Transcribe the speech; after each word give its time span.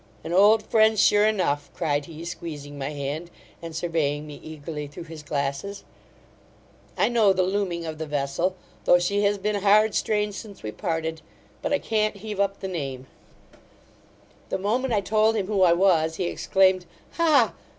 'An 0.23 0.33
old 0.33 0.63
friend, 0.63 0.97
sure 0.97 1.27
enough! 1.27 1.69
(cried 1.75 2.05
he, 2.05 2.25
squeezing 2.25 2.75
my 2.75 2.89
hand, 2.89 3.29
and 3.61 3.75
surveying 3.75 4.25
me 4.25 4.39
eagerly 4.43 4.87
through 4.87 5.03
his 5.03 5.21
glasses) 5.21 5.83
I 6.97 7.07
know 7.07 7.33
the 7.33 7.43
looming 7.43 7.85
of 7.85 7.99
the 7.99 8.07
vessel, 8.07 8.55
though 8.85 8.97
she 8.97 9.21
has 9.25 9.37
been 9.37 9.57
hard 9.57 9.93
strained 9.93 10.33
since 10.33 10.63
we 10.63 10.71
parted; 10.71 11.21
but 11.61 11.71
I 11.71 11.77
can't 11.77 12.15
heave 12.15 12.39
up 12.39 12.61
the 12.61 12.67
name' 12.67 13.05
The 14.49 14.57
moment 14.57 14.91
I 14.91 15.01
told 15.01 15.35
him 15.35 15.45
who 15.45 15.61
I 15.61 15.73
was, 15.73 16.15
he 16.15 16.23
exclaimed, 16.23 16.87
'Ha! 17.17 17.53